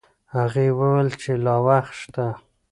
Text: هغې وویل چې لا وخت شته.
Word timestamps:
هغې 0.35 0.67
وویل 0.79 1.09
چې 1.21 1.31
لا 1.45 1.55
وخت 1.67 1.93
شته. 1.99 2.27